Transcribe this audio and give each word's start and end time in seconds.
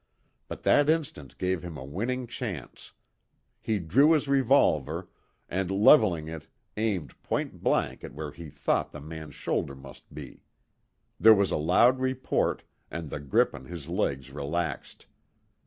But 0.47 0.63
that 0.63 0.89
instant 0.89 1.37
gave 1.37 1.61
him 1.61 1.77
a 1.77 1.85
winning 1.85 2.25
chance. 2.25 2.93
He 3.61 3.77
drew 3.77 4.13
his 4.13 4.27
revolver, 4.27 5.09
and 5.47 5.69
leveling 5.69 6.27
it, 6.27 6.47
aimed 6.75 7.21
point 7.21 7.61
blank 7.61 8.03
at 8.03 8.15
where 8.15 8.31
he 8.31 8.49
thought 8.49 8.93
the 8.93 8.99
man's 8.99 9.35
shoulder 9.35 9.75
must 9.75 10.11
be. 10.11 10.41
There 11.19 11.35
was 11.35 11.51
a 11.51 11.55
loud 11.57 11.99
report, 11.99 12.63
and 12.89 13.11
the 13.11 13.19
grip 13.19 13.53
on 13.53 13.65
his 13.65 13.89
legs 13.89 14.31
relaxed. 14.31 15.05